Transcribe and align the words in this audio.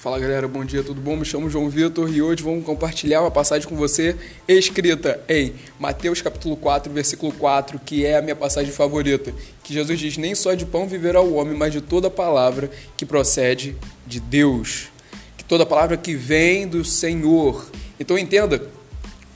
Fala 0.00 0.18
galera, 0.18 0.48
bom 0.48 0.64
dia, 0.64 0.82
tudo 0.82 0.98
bom? 0.98 1.14
Me 1.14 1.26
chamo 1.26 1.50
João 1.50 1.68
Vitor 1.68 2.10
e 2.10 2.22
hoje 2.22 2.42
vamos 2.42 2.64
compartilhar 2.64 3.20
uma 3.20 3.30
passagem 3.30 3.68
com 3.68 3.76
você 3.76 4.16
escrita 4.48 5.22
em 5.28 5.52
Mateus 5.78 6.22
capítulo 6.22 6.56
4, 6.56 6.90
versículo 6.90 7.30
4, 7.32 7.78
que 7.78 8.06
é 8.06 8.16
a 8.16 8.22
minha 8.22 8.34
passagem 8.34 8.72
favorita, 8.72 9.30
que 9.62 9.74
Jesus 9.74 10.00
diz: 10.00 10.16
"Nem 10.16 10.34
só 10.34 10.54
de 10.54 10.64
pão 10.64 10.88
viverá 10.88 11.20
o 11.20 11.34
homem, 11.34 11.54
mas 11.54 11.74
de 11.74 11.82
toda 11.82 12.08
palavra 12.08 12.70
que 12.96 13.04
procede 13.04 13.76
de 14.06 14.20
Deus". 14.20 14.88
Que 15.36 15.44
toda 15.44 15.66
palavra 15.66 15.98
que 15.98 16.14
vem 16.14 16.66
do 16.66 16.82
Senhor. 16.82 17.70
Então 18.00 18.16
entenda 18.16 18.66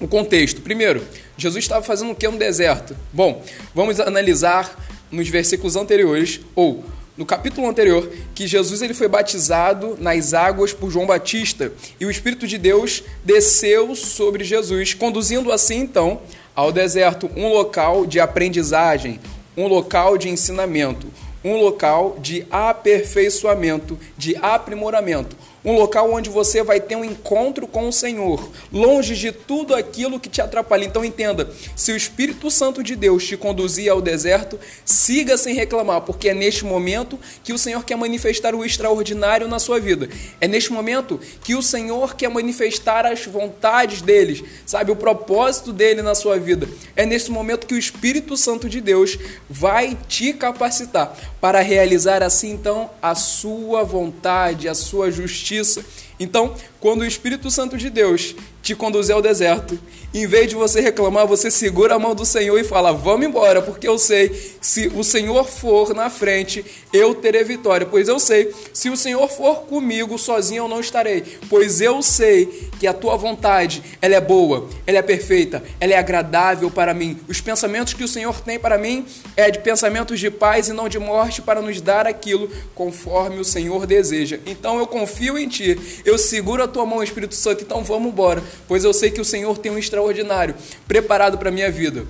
o 0.00 0.08
contexto. 0.08 0.62
Primeiro, 0.62 1.04
Jesus 1.36 1.62
estava 1.62 1.84
fazendo 1.84 2.12
o 2.12 2.14
que 2.14 2.26
no 2.26 2.38
deserto? 2.38 2.96
Bom, 3.12 3.44
vamos 3.74 4.00
analisar 4.00 4.82
nos 5.12 5.28
versículos 5.28 5.76
anteriores 5.76 6.40
ou 6.54 6.82
no 7.16 7.24
capítulo 7.24 7.68
anterior, 7.68 8.10
que 8.34 8.46
Jesus 8.46 8.82
ele 8.82 8.94
foi 8.94 9.06
batizado 9.06 9.96
nas 10.00 10.34
águas 10.34 10.72
por 10.72 10.90
João 10.90 11.06
Batista 11.06 11.72
e 12.00 12.06
o 12.06 12.10
Espírito 12.10 12.46
de 12.46 12.58
Deus 12.58 13.04
desceu 13.24 13.94
sobre 13.94 14.42
Jesus, 14.42 14.94
conduzindo 14.94 15.52
assim 15.52 15.78
então 15.78 16.20
ao 16.54 16.72
deserto, 16.72 17.30
um 17.36 17.48
local 17.48 18.06
de 18.06 18.20
aprendizagem, 18.20 19.20
um 19.56 19.66
local 19.66 20.18
de 20.18 20.28
ensinamento, 20.28 21.06
um 21.44 21.56
local 21.56 22.16
de 22.20 22.46
aperfeiçoamento, 22.50 23.98
de 24.16 24.36
aprimoramento, 24.36 25.36
um 25.64 25.72
local 25.72 26.12
onde 26.12 26.28
você 26.28 26.62
vai 26.62 26.78
ter 26.78 26.94
um 26.94 27.04
encontro 27.04 27.66
com 27.66 27.88
o 27.88 27.92
Senhor, 27.92 28.50
longe 28.70 29.16
de 29.16 29.32
tudo 29.32 29.74
aquilo 29.74 30.20
que 30.20 30.28
te 30.28 30.42
atrapalha. 30.42 30.84
Então 30.84 31.04
entenda, 31.04 31.50
se 31.74 31.90
o 31.90 31.96
Espírito 31.96 32.50
Santo 32.50 32.82
de 32.82 32.94
Deus 32.94 33.26
te 33.26 33.36
conduzir 33.36 33.90
ao 33.90 34.02
deserto, 34.02 34.60
siga 34.84 35.38
sem 35.38 35.54
reclamar, 35.54 36.02
porque 36.02 36.28
é 36.28 36.34
neste 36.34 36.66
momento 36.66 37.18
que 37.42 37.52
o 37.52 37.58
Senhor 37.58 37.82
quer 37.84 37.96
manifestar 37.96 38.54
o 38.54 38.64
extraordinário 38.64 39.48
na 39.48 39.58
sua 39.58 39.80
vida. 39.80 40.08
É 40.38 40.46
neste 40.46 40.70
momento 40.70 41.18
que 41.42 41.54
o 41.54 41.62
Senhor 41.62 42.14
quer 42.14 42.28
manifestar 42.28 43.06
as 43.06 43.24
vontades 43.24 44.02
deles, 44.02 44.44
sabe, 44.66 44.92
o 44.92 44.96
propósito 44.96 45.72
dele 45.72 46.02
na 46.02 46.14
sua 46.14 46.38
vida. 46.38 46.68
É 46.94 47.06
neste 47.06 47.30
momento 47.30 47.66
que 47.66 47.74
o 47.74 47.78
Espírito 47.78 48.36
Santo 48.36 48.68
de 48.68 48.82
Deus 48.82 49.18
vai 49.48 49.96
te 50.08 50.34
capacitar 50.34 51.16
para 51.40 51.60
realizar 51.60 52.22
assim 52.22 52.50
então 52.52 52.90
a 53.00 53.14
sua 53.14 53.82
vontade, 53.82 54.68
a 54.68 54.74
sua 54.74 55.10
justiça 55.10 55.53
justiça. 55.56 55.84
Então, 56.18 56.54
quando 56.80 57.00
o 57.00 57.06
Espírito 57.06 57.50
Santo 57.50 57.76
de 57.76 57.90
Deus 57.90 58.34
te 58.62 58.74
conduzir 58.74 59.14
ao 59.14 59.20
deserto, 59.20 59.78
em 60.14 60.26
vez 60.26 60.48
de 60.48 60.54
você 60.54 60.80
reclamar, 60.80 61.26
você 61.26 61.50
segura 61.50 61.96
a 61.96 61.98
mão 61.98 62.14
do 62.14 62.24
Senhor 62.24 62.56
e 62.58 62.62
fala: 62.62 62.92
Vamos 62.92 63.26
embora, 63.26 63.60
porque 63.60 63.88
eu 63.88 63.98
sei, 63.98 64.54
se 64.60 64.86
o 64.94 65.02
Senhor 65.02 65.44
for 65.44 65.92
na 65.92 66.08
frente, 66.08 66.64
eu 66.92 67.14
terei 67.16 67.42
vitória. 67.42 67.84
Pois 67.84 68.06
eu 68.06 68.20
sei, 68.20 68.54
se 68.72 68.88
o 68.88 68.96
Senhor 68.96 69.28
for 69.28 69.62
comigo, 69.62 70.16
sozinho 70.16 70.64
eu 70.64 70.68
não 70.68 70.78
estarei. 70.78 71.24
Pois 71.50 71.80
eu 71.80 72.00
sei 72.00 72.70
que 72.78 72.86
a 72.86 72.92
tua 72.92 73.16
vontade, 73.16 73.82
ela 74.00 74.14
é 74.14 74.20
boa, 74.20 74.68
ela 74.86 74.98
é 74.98 75.02
perfeita, 75.02 75.64
ela 75.80 75.94
é 75.94 75.98
agradável 75.98 76.70
para 76.70 76.94
mim. 76.94 77.18
Os 77.28 77.40
pensamentos 77.40 77.92
que 77.92 78.04
o 78.04 78.08
Senhor 78.08 78.40
tem 78.40 78.58
para 78.58 78.78
mim 78.78 79.04
é 79.36 79.50
de 79.50 79.58
pensamentos 79.58 80.20
de 80.20 80.30
paz 80.30 80.68
e 80.68 80.72
não 80.72 80.88
de 80.88 80.98
morte, 80.98 81.42
para 81.42 81.60
nos 81.60 81.80
dar 81.80 82.06
aquilo 82.06 82.48
conforme 82.74 83.40
o 83.40 83.44
Senhor 83.44 83.84
deseja. 83.84 84.38
Então 84.46 84.78
eu 84.78 84.86
confio 84.86 85.36
em 85.36 85.48
ti, 85.48 85.76
eu 86.04 86.18
seguro 86.18 86.62
a 86.62 86.68
tua 86.68 86.84
mão, 86.84 87.02
Espírito 87.02 87.34
Santo, 87.34 87.62
então 87.62 87.82
vamos 87.82 88.08
embora 88.08 88.42
pois 88.68 88.84
eu 88.84 88.92
sei 88.92 89.10
que 89.10 89.20
o 89.20 89.24
Senhor 89.24 89.56
tem 89.58 89.72
um 89.72 89.78
extraordinário 89.78 90.54
preparado 90.86 91.38
para 91.38 91.48
a 91.48 91.52
minha 91.52 91.70
vida. 91.70 92.06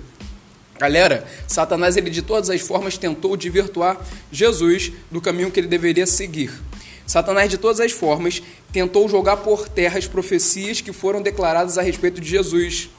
Galera, 0.77 1.25
Satanás 1.47 1.95
ele 1.95 2.09
de 2.09 2.21
todas 2.21 2.49
as 2.49 2.59
formas 2.59 2.97
tentou 2.97 3.37
desvirtuar 3.37 3.97
Jesus 4.29 4.91
do 5.09 5.21
caminho 5.21 5.49
que 5.49 5.59
ele 5.59 5.67
deveria 5.67 6.05
seguir. 6.05 6.51
Satanás 7.07 7.49
de 7.49 7.57
todas 7.57 7.79
as 7.79 7.93
formas 7.93 8.41
tentou 8.73 9.07
jogar 9.07 9.37
por 9.37 9.69
terra 9.69 9.97
as 9.97 10.07
profecias 10.07 10.81
que 10.81 10.91
foram 10.91 11.21
declaradas 11.21 11.77
a 11.77 11.81
respeito 11.81 12.19
de 12.19 12.27
Jesus. 12.27 12.89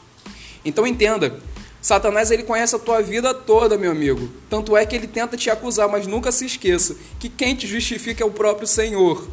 Então 0.64 0.86
entenda, 0.86 1.38
Satanás 1.82 2.30
ele 2.30 2.42
conhece 2.42 2.74
a 2.74 2.78
tua 2.78 3.02
vida 3.02 3.34
toda, 3.34 3.76
meu 3.76 3.90
amigo. 3.90 4.30
Tanto 4.48 4.76
é 4.76 4.86
que 4.86 4.96
ele 4.96 5.06
tenta 5.06 5.36
te 5.36 5.50
acusar, 5.50 5.88
mas 5.88 6.06
nunca 6.06 6.32
se 6.32 6.46
esqueça 6.46 6.96
que 7.18 7.28
quem 7.28 7.54
te 7.54 7.66
justifica 7.66 8.22
é 8.22 8.26
o 8.26 8.30
próprio 8.30 8.66
Senhor. 8.66 9.28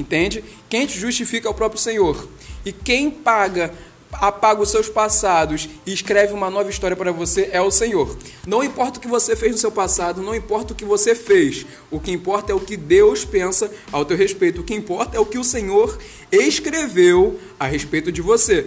Entende? 0.00 0.42
Quem 0.70 0.86
te 0.86 0.98
justifica 0.98 1.46
é 1.46 1.50
o 1.50 1.54
próprio 1.54 1.80
Senhor. 1.80 2.26
E 2.64 2.72
quem 2.72 3.10
paga 3.10 3.72
apaga 4.12 4.60
os 4.60 4.70
seus 4.70 4.88
passados 4.88 5.68
e 5.86 5.92
escreve 5.92 6.32
uma 6.32 6.50
nova 6.50 6.68
história 6.68 6.96
para 6.96 7.12
você 7.12 7.50
é 7.52 7.60
o 7.60 7.70
Senhor. 7.70 8.16
Não 8.46 8.64
importa 8.64 8.98
o 8.98 9.00
que 9.00 9.06
você 9.06 9.36
fez 9.36 9.52
no 9.52 9.58
seu 9.58 9.70
passado, 9.70 10.22
não 10.22 10.34
importa 10.34 10.72
o 10.72 10.76
que 10.76 10.86
você 10.86 11.14
fez. 11.14 11.66
O 11.90 12.00
que 12.00 12.10
importa 12.10 12.50
é 12.50 12.54
o 12.54 12.60
que 12.60 12.76
Deus 12.78 13.26
pensa 13.26 13.70
ao 13.92 14.04
teu 14.04 14.16
respeito. 14.16 14.62
O 14.62 14.64
que 14.64 14.74
importa 14.74 15.18
é 15.18 15.20
o 15.20 15.26
que 15.26 15.38
o 15.38 15.44
Senhor 15.44 15.96
escreveu 16.32 17.38
a 17.58 17.66
respeito 17.66 18.10
de 18.10 18.22
você. 18.22 18.66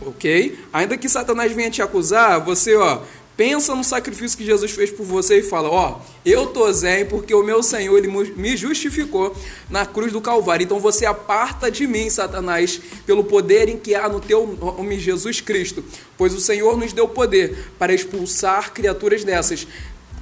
OK? 0.00 0.58
Ainda 0.72 0.96
que 0.96 1.08
Satanás 1.08 1.52
venha 1.52 1.70
te 1.70 1.82
acusar, 1.82 2.40
você, 2.44 2.76
ó, 2.76 3.00
pensa 3.38 3.72
no 3.72 3.84
sacrifício 3.84 4.36
que 4.36 4.44
Jesus 4.44 4.72
fez 4.72 4.90
por 4.90 5.06
você 5.06 5.38
e 5.38 5.42
fala: 5.44 5.70
Ó, 5.70 6.00
eu 6.26 6.48
tô 6.48 6.70
zen 6.72 7.06
porque 7.06 7.32
o 7.32 7.44
meu 7.44 7.62
Senhor 7.62 7.96
ele 7.96 8.08
me 8.08 8.56
justificou 8.56 9.34
na 9.70 9.86
cruz 9.86 10.12
do 10.12 10.20
Calvário. 10.20 10.64
Então 10.64 10.80
você 10.80 11.06
aparta 11.06 11.70
de 11.70 11.86
mim, 11.86 12.10
Satanás, 12.10 12.80
pelo 13.06 13.22
poder 13.22 13.68
em 13.68 13.78
que 13.78 13.94
há 13.94 14.08
no 14.08 14.18
teu 14.18 14.44
nome 14.44 14.98
Jesus 14.98 15.40
Cristo, 15.40 15.84
pois 16.18 16.34
o 16.34 16.40
Senhor 16.40 16.76
nos 16.76 16.92
deu 16.92 17.06
poder 17.06 17.70
para 17.78 17.94
expulsar 17.94 18.72
criaturas 18.72 19.22
dessas 19.22 19.68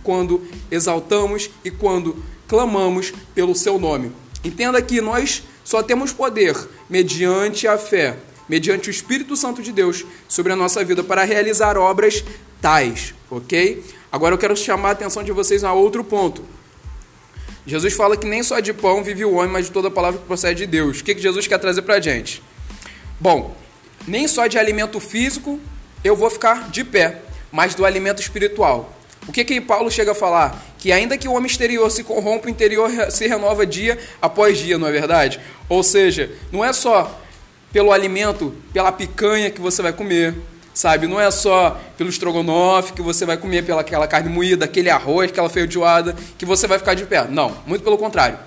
quando 0.03 0.47
exaltamos 0.71 1.51
e 1.65 1.71
quando 1.71 2.23
clamamos 2.47 3.15
pelo 3.35 3.55
seu 3.55 3.79
nome. 3.79 4.13
Entenda 4.45 4.81
que 4.83 5.01
nós 5.01 5.43
só 5.65 5.83
temos 5.83 6.13
poder 6.13 6.55
mediante 6.89 7.67
a 7.67 7.79
fé 7.79 8.19
mediante 8.49 8.89
o 8.89 8.91
Espírito 8.91 9.37
Santo 9.37 9.63
de 9.63 9.73
Deus 9.73 10.05
sobre 10.29 10.53
a 10.53 10.57
nossa 10.57 10.85
vida 10.85 11.03
para 11.03 11.25
realizar 11.25 11.77
obras 11.77 12.25
tais, 12.67 13.15
ok? 13.31 13.81
Agora 14.11 14.35
eu 14.35 14.39
quero 14.39 14.57
chamar 14.57 14.89
a 14.89 14.93
atenção 14.93 15.23
de 15.23 15.31
vocês 15.31 15.63
a 15.63 15.73
outro 15.73 16.03
ponto. 16.03 16.43
Jesus 17.65 17.95
fala 17.95 18.17
que 18.17 18.27
nem 18.27 18.43
só 18.43 18.59
de 18.59 18.73
pão 18.73 19.05
vive 19.05 19.25
o 19.25 19.35
homem, 19.35 19.53
mas 19.53 19.67
de 19.67 19.71
toda 19.71 19.89
palavra 19.89 20.19
que 20.19 20.27
procede 20.27 20.65
de 20.65 20.67
Deus. 20.67 20.99
O 20.99 21.05
que, 21.05 21.15
que 21.15 21.23
Jesus 21.23 21.47
quer 21.47 21.59
trazer 21.59 21.83
para 21.83 21.95
a 21.95 22.01
gente? 22.01 22.43
Bom, 23.21 23.57
nem 24.05 24.27
só 24.27 24.49
de 24.49 24.59
alimento 24.59 24.99
físico 24.99 25.61
eu 26.03 26.17
vou 26.17 26.29
ficar 26.29 26.69
de 26.69 26.83
pé, 26.83 27.23
mas 27.53 27.77
do 27.77 27.85
alimento 27.85 28.21
espiritual. 28.21 28.93
O 29.29 29.33
que, 29.33 29.45
que 29.45 29.61
Paulo 29.61 29.89
chega 29.89 30.11
a 30.11 30.15
falar? 30.15 30.61
Que 30.77 30.91
ainda 30.91 31.17
que 31.17 31.29
o 31.29 31.35
homem 31.35 31.47
exterior 31.47 31.89
se 31.89 32.03
corrompa, 32.03 32.49
o 32.49 32.51
interior 32.51 32.91
se 33.13 33.29
renova 33.29 33.65
dia 33.65 33.97
após 34.21 34.59
dia, 34.59 34.77
não 34.77 34.89
é 34.89 34.93
verdade? 34.93 35.39
Ou 35.69 35.85
seja, 35.85 36.33
não 36.51 36.65
é 36.65 36.73
só 36.73 37.17
pelo 37.73 37.93
alimento, 37.93 38.53
pela 38.73 38.91
picanha 38.91 39.53
que 39.53 39.61
você 39.61 39.83
vai 39.83 39.93
comer, 39.93 40.35
sabe? 40.77 41.07
Não 41.07 41.19
é 41.19 41.31
só 41.31 41.81
pelo 41.97 42.11
estrogonofe 42.11 42.93
que 42.93 43.01
você 43.01 43.25
vai 43.25 43.39
comer, 43.39 43.65
pela 43.65 43.81
aquela 43.81 44.07
carne 44.07 44.29
moída, 44.29 44.67
aquele 44.67 44.91
arroz, 44.91 45.31
aquela 45.31 45.49
feijoada, 45.49 46.15
que 46.37 46.45
você 46.45 46.67
vai 46.67 46.79
ficar 46.79 46.93
de 46.93 47.07
pé. 47.07 47.27
Não, 47.31 47.57
muito 47.67 47.83
pelo 47.83 47.97
contrário. 47.97 48.39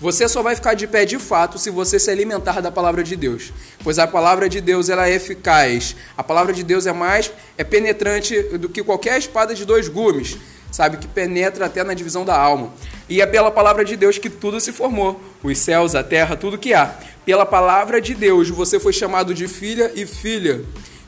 Você 0.00 0.28
só 0.28 0.42
vai 0.42 0.56
ficar 0.56 0.74
de 0.74 0.84
pé 0.88 1.04
de 1.04 1.16
fato 1.16 1.58
se 1.58 1.70
você 1.70 2.00
se 2.00 2.10
alimentar 2.10 2.60
da 2.60 2.72
palavra 2.72 3.04
de 3.04 3.14
Deus, 3.14 3.52
pois 3.84 4.00
a 4.00 4.06
palavra 4.06 4.48
de 4.48 4.60
Deus 4.60 4.88
ela 4.88 5.08
é 5.08 5.14
eficaz. 5.14 5.94
A 6.16 6.24
palavra 6.24 6.52
de 6.52 6.64
Deus 6.64 6.86
é 6.86 6.92
mais 6.92 7.32
é 7.56 7.62
penetrante 7.62 8.42
do 8.58 8.68
que 8.68 8.82
qualquer 8.82 9.16
espada 9.16 9.54
de 9.54 9.64
dois 9.64 9.88
gumes, 9.88 10.36
sabe 10.72 10.96
que 10.96 11.06
penetra 11.06 11.66
até 11.66 11.84
na 11.84 11.94
divisão 11.94 12.24
da 12.24 12.36
alma. 12.36 12.72
E 13.08 13.22
é 13.22 13.26
pela 13.26 13.50
palavra 13.50 13.84
de 13.84 13.96
Deus 13.96 14.18
que 14.18 14.28
tudo 14.28 14.60
se 14.60 14.72
formou, 14.72 15.20
os 15.40 15.56
céus, 15.56 15.94
a 15.94 16.02
terra, 16.02 16.36
tudo 16.36 16.58
que 16.58 16.74
há. 16.74 16.92
Pela 17.24 17.46
palavra 17.46 18.00
de 18.00 18.12
Deus 18.12 18.50
você 18.50 18.80
foi 18.80 18.92
chamado 18.92 19.32
de 19.32 19.46
filha 19.46 19.92
e 19.94 20.04
filha. 20.04 20.64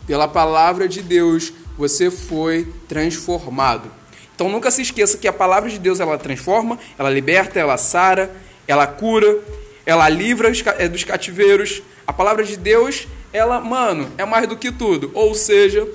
Pela 0.09 0.27
palavra 0.27 0.89
de 0.89 1.03
Deus 1.03 1.53
você 1.77 2.11
foi 2.11 2.67
transformado. 2.89 3.91
Então 4.35 4.49
nunca 4.49 4.71
se 4.71 4.81
esqueça 4.81 5.19
que 5.19 5.29
a 5.29 5.33
palavra 5.33 5.69
de 5.69 5.79
Deus 5.79 6.01
ela 6.01 6.17
transforma, 6.17 6.79
ela 6.99 7.11
liberta, 7.11 7.61
ela 7.61 7.77
sara, 7.77 8.35
ela 8.67 8.87
cura, 8.87 9.39
ela 9.85 10.09
livra 10.09 10.51
é, 10.79 10.89
dos 10.89 11.05
cativeiros. 11.05 11.83
A 12.07 12.13
palavra 12.13 12.43
de 12.43 12.57
Deus, 12.57 13.07
ela, 13.33 13.61
mano, 13.61 14.11
é 14.17 14.25
mais 14.25 14.49
do 14.49 14.57
que 14.57 14.73
tudo. 14.73 15.11
Ou 15.13 15.35
seja, 15.35 15.87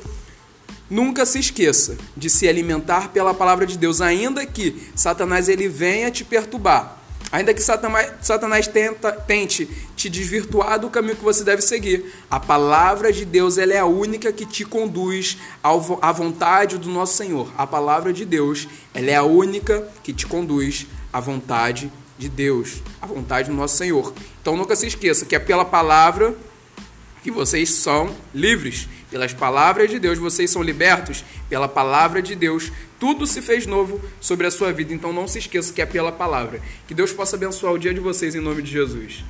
nunca 0.88 1.26
se 1.26 1.40
esqueça 1.40 1.98
de 2.16 2.30
se 2.30 2.48
alimentar 2.48 3.10
pela 3.10 3.34
palavra 3.34 3.66
de 3.66 3.80
Deus, 3.80 4.00
ainda 4.00 4.46
que 4.46 4.92
Satanás 4.96 5.50
ele 5.50 5.68
venha 5.68 6.12
te 6.12 6.24
perturbar. 6.24 7.03
Ainda 7.34 7.52
que 7.52 7.64
Satanás, 7.64 8.12
Satanás 8.22 8.68
tenta, 8.68 9.12
tente 9.12 9.66
te 9.96 10.08
desvirtuar 10.08 10.80
do 10.80 10.88
caminho 10.88 11.16
que 11.16 11.24
você 11.24 11.44
deve 11.44 11.64
seguir, 11.64 12.14
a 12.30 12.40
palavra 12.40 13.12
de 13.12 13.26
Deus 13.26 13.58
ela 13.58 13.74
é 13.74 13.80
a 13.80 13.88
única 13.88 14.32
que 14.32 14.46
te 14.46 14.64
conduz 14.64 15.40
ao, 15.64 15.98
à 16.00 16.12
vontade 16.12 16.78
do 16.78 16.90
nosso 16.90 17.18
Senhor. 17.18 17.52
A 17.58 17.66
palavra 17.66 18.14
de 18.14 18.24
Deus 18.24 18.68
ela 18.94 19.10
é 19.10 19.16
a 19.16 19.24
única 19.24 19.84
que 20.04 20.14
te 20.14 20.28
conduz 20.28 20.86
à 21.12 21.20
vontade 21.20 21.92
de 22.20 22.30
Deus, 22.30 22.84
à 23.02 23.08
vontade 23.08 23.50
do 23.50 23.56
nosso 23.56 23.78
Senhor. 23.78 24.14
Então 24.40 24.56
nunca 24.56 24.76
se 24.76 24.86
esqueça 24.86 25.26
que 25.26 25.36
é 25.36 25.40
pela 25.40 25.66
palavra 25.66 26.36
que 27.24 27.32
vocês 27.32 27.70
são 27.70 28.16
livres. 28.34 28.88
Pelas 29.10 29.34
palavras 29.34 29.90
de 29.90 29.98
Deus 29.98 30.20
vocês 30.20 30.52
são 30.52 30.62
libertos. 30.62 31.24
Pela 31.50 31.68
palavra 31.68 32.22
de 32.22 32.36
Deus 32.36 32.72
tudo 33.00 33.26
se 33.26 33.42
fez 33.42 33.66
novo 33.66 34.02
sobre 34.22 34.46
a 34.48 34.52
sua 34.52 34.72
vida. 34.72 34.94
Então 34.94 35.12
não 35.12 35.28
se 35.28 35.40
esqueça 35.40 35.74
que 35.74 35.82
é 35.82 35.86
pela 35.86 36.12
palavra. 36.12 36.62
Que 36.88 36.94
Deus 36.94 37.12
possa 37.12 37.36
abençoar 37.36 37.74
o 37.74 37.80
dia 37.80 37.94
de 37.94 38.00
vocês 38.00 38.36
em 38.36 38.40
nome 38.40 38.62
de 38.62 38.72
Jesus. 38.72 39.24